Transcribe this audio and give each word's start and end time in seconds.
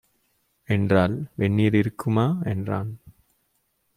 என்றாள். 0.67 1.23
"வெந்நீர் 1.35 1.73
இருக்குமா" 1.73 2.37
என்றான். 2.43 2.99